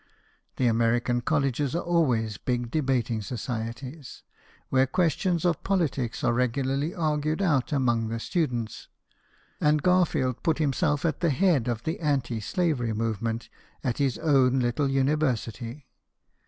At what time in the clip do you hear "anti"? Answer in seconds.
11.99-12.39